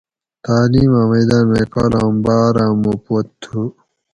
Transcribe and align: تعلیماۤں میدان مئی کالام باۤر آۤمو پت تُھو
تعلیماۤں 0.45 1.07
میدان 1.11 1.43
مئی 1.49 1.65
کالام 1.73 2.13
باۤر 2.25 2.55
آۤمو 2.65 2.93
پت 3.03 3.27
تُھو 3.41 3.61